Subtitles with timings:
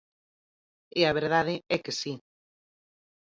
[0.99, 2.13] E a verdade é que si.